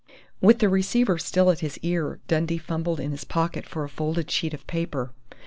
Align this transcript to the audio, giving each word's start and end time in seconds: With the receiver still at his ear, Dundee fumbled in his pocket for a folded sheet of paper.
With 0.41 0.57
the 0.57 0.67
receiver 0.67 1.19
still 1.19 1.51
at 1.51 1.59
his 1.59 1.77
ear, 1.83 2.19
Dundee 2.27 2.57
fumbled 2.57 2.99
in 2.99 3.11
his 3.11 3.23
pocket 3.23 3.67
for 3.67 3.83
a 3.83 3.87
folded 3.87 4.31
sheet 4.31 4.55
of 4.55 4.65
paper. 4.65 5.11